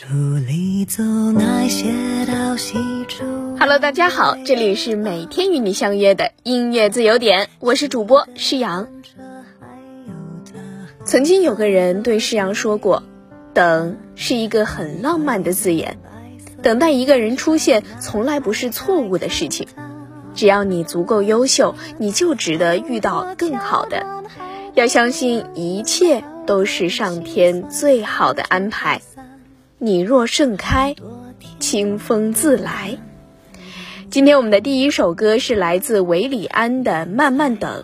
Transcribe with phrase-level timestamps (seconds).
[0.00, 0.06] 书
[0.46, 3.22] 里走那些到西处。
[3.58, 8.88] Hello，大家好，这里是每天与你相约的音乐自由点，我是主播诗阳。
[11.04, 13.02] 曾经有个人对诗阳说过，
[13.52, 15.98] 等是一个很浪漫的字眼，
[16.62, 19.68] 等待一个人出现从来不是错误的事情。
[20.34, 24.06] 只要你足够优秀，你就值得遇到更好的。
[24.72, 29.02] 要相信一切都是上天最好的安排。
[29.82, 30.94] 你若盛开，
[31.58, 32.98] 清风自来。
[34.10, 37.82] 今天我们的第一首歌是来自韦礼安的《慢慢等》。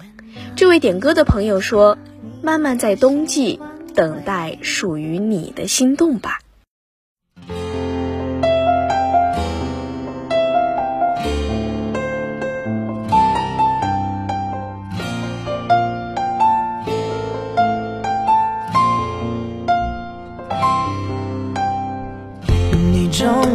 [0.56, 1.96] 这位点歌的朋友说
[2.44, 3.58] ：“慢慢在冬季
[3.94, 6.40] 等待属于你的心动吧。”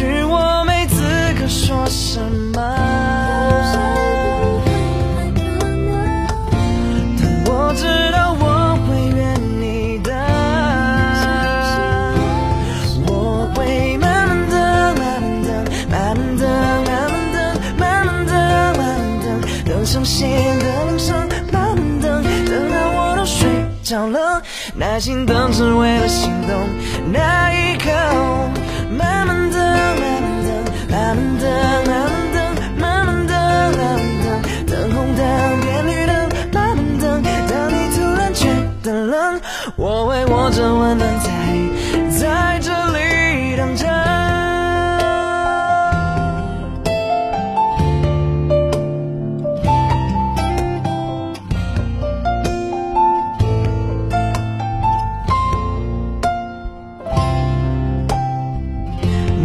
[0.00, 1.04] 是我没资
[1.38, 2.58] 格说什么，
[7.18, 9.20] 但我知道我会怨
[9.60, 10.10] 你的。
[13.06, 14.56] 我会慢慢等，
[14.96, 15.52] 慢慢等，
[15.90, 17.36] 慢慢等，慢慢等，
[17.76, 18.80] 慢慢等，慢慢
[19.20, 19.28] 等，
[19.66, 23.46] 等上线的铃声，慢慢等，等到我都睡
[23.82, 24.40] 着了，
[24.74, 26.56] 耐心等只为了心动
[27.12, 27.90] 那一刻。
[40.52, 41.30] 这温暖在
[42.10, 43.86] 在这里等着。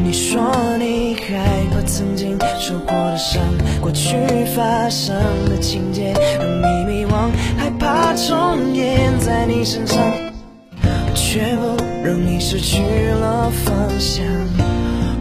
[0.04, 0.42] 你说
[0.80, 3.42] 你害怕曾经受过的伤，
[3.80, 4.18] 过去
[4.56, 5.16] 发生
[5.50, 9.95] 的情节让你迷惘，害怕重演在你身上，
[11.36, 14.26] 却不让你失去了方向。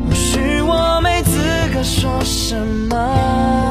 [0.08, 1.40] 或许我没资
[1.74, 2.54] 格说什
[2.88, 3.63] 么，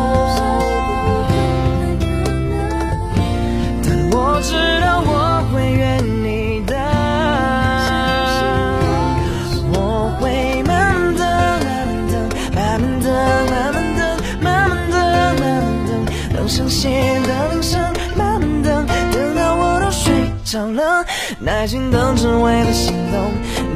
[21.46, 23.32] 耐心等只为了心动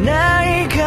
[0.06, 0.78] 那一刻。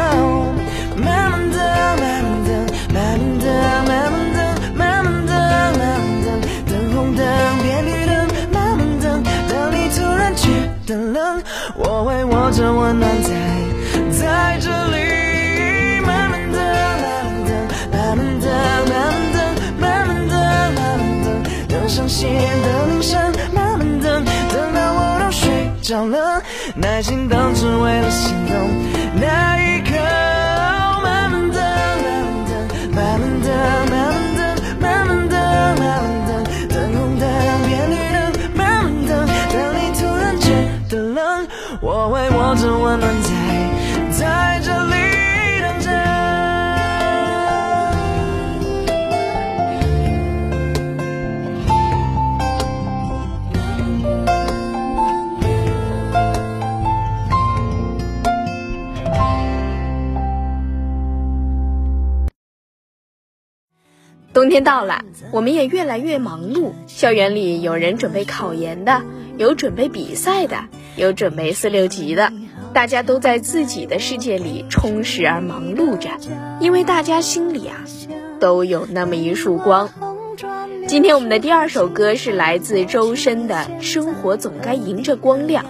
[0.97, 3.47] 慢慢等，慢慢等，慢慢等，
[3.85, 4.41] 慢慢等，
[4.75, 5.81] 慢慢等，慢慢
[6.25, 7.23] 等，等红灯
[7.62, 10.49] 变绿灯，慢慢等，当你突然觉
[10.87, 11.43] 得冷，
[11.77, 13.29] 我会握着温暖在
[14.11, 16.59] 在这里慢慢的、
[17.93, 19.00] 慢慢的、慢慢
[19.32, 19.43] 的、
[19.79, 20.32] 慢慢的、
[20.73, 21.27] 慢慢的
[21.69, 22.29] 等上线
[22.62, 23.32] 的铃声，
[25.91, 26.41] 着了，
[26.77, 28.55] 耐心等只为了心动
[29.21, 29.91] 那一刻。
[31.03, 31.59] 慢慢的、
[32.95, 33.51] 慢慢的、
[33.91, 34.39] 慢慢的、
[34.81, 35.35] 慢慢的、
[35.75, 36.31] 慢慢的，
[36.69, 37.27] 等红灯
[37.67, 38.23] 变绿灯，
[38.55, 40.47] 慢慢等，等你突然觉
[40.89, 41.49] 得冷，
[41.81, 43.40] 我会握着温暖在
[64.41, 66.73] 冬天到了，我们也越来越忙碌。
[66.87, 69.03] 校园里有人准备考研的，
[69.37, 70.57] 有准备比赛的，
[70.97, 72.33] 有准备四六级的，
[72.73, 76.09] 大家都在自己的世界里充实而忙碌着，
[76.59, 77.85] 因为大家心里啊，
[78.41, 79.91] 都有那么一束光。
[80.87, 85.65] 今天我们的第二首歌是来自周深的《生活总该迎着光亮》。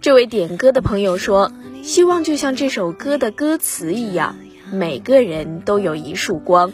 [0.00, 1.50] 这位点歌的朋友说，
[1.82, 4.36] 希望就像这首歌的歌词一样，
[4.72, 6.72] 每个人都有一束光。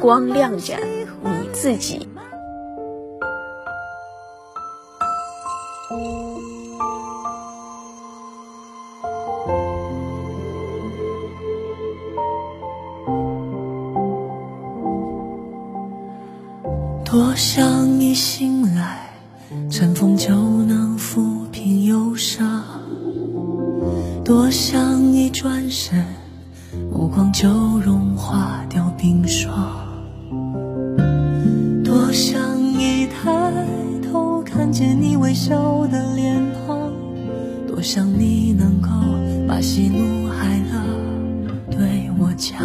[0.00, 0.76] 光亮着
[1.22, 2.08] 你自己。
[17.04, 19.08] 多想一醒来，
[19.70, 22.62] 晨风就能抚平忧伤；
[24.24, 26.04] 多想一转身，
[26.90, 27.48] 目光就
[27.84, 29.52] 融化掉冰霜。
[31.84, 32.40] 多想
[32.72, 33.52] 一抬
[34.02, 36.92] 头看见你微笑的脸庞，
[37.66, 38.88] 多想你能够
[39.48, 40.80] 把喜怒哀乐
[41.70, 42.58] 对我讲。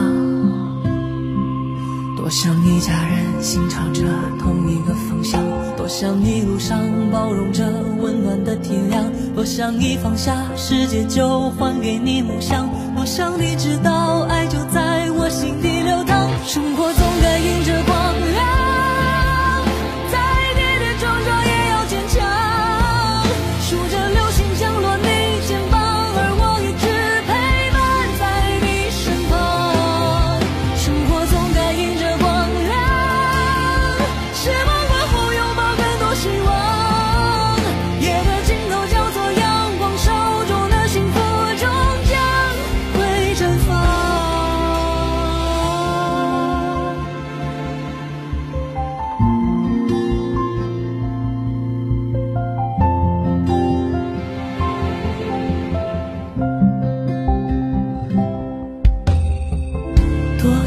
[2.16, 4.04] 多想一家人心朝着
[4.40, 5.42] 同一个方向，
[5.76, 6.78] 多想一路上
[7.12, 7.66] 包容着
[8.00, 9.04] 温暖的体谅，
[9.34, 12.70] 多想一放下世界就还给你梦想，
[13.00, 14.89] 我想你知道爱就在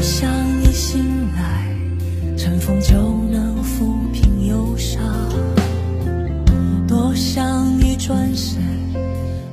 [0.03, 0.29] 想
[0.61, 1.65] 一醒来，
[2.37, 2.93] 晨风就
[3.31, 5.01] 能抚平忧伤；
[6.85, 8.61] 多想一转身，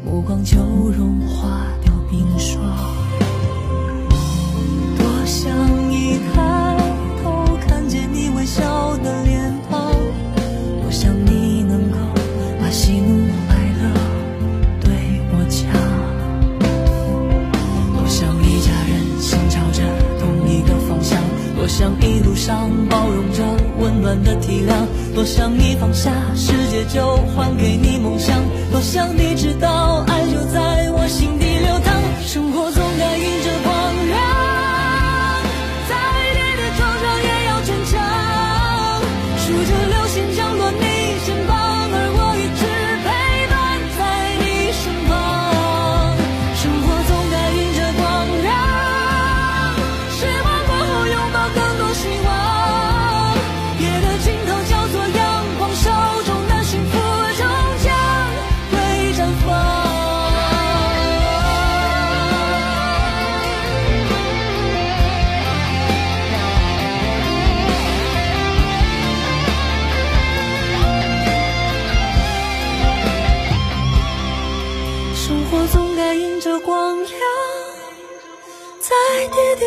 [0.05, 0.59] 目光就
[0.91, 2.61] 融化掉冰霜；
[25.31, 28.37] 想你放下世界就还给你梦想，
[28.73, 31.95] 多想你知道爱就在我心底流淌，
[32.27, 33.17] 生活总该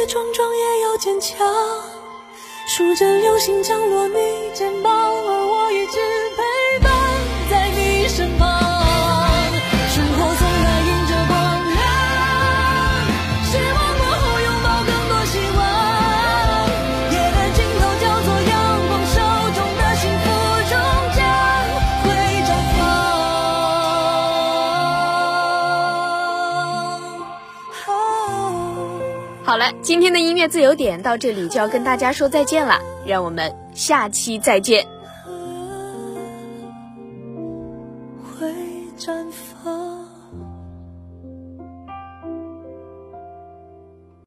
[0.04, 1.48] 跌跌撞撞也要坚强，
[2.68, 5.72] 数着流星降落你肩膀，而我
[29.54, 34.84] 好了，今天的音乐自由点到这里就要跟大家说再见了，让我们下期再见。